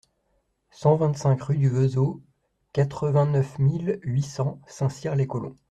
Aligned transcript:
cent 0.71 0.95
vingt-cinq 0.95 1.43
rue 1.43 1.57
du 1.59 1.69
Vezeau, 1.69 2.23
quatre-vingt-neuf 2.73 3.59
mille 3.59 3.99
huit 4.01 4.23
cents 4.23 4.59
Saint-Cyr-les-Colons 4.65 5.55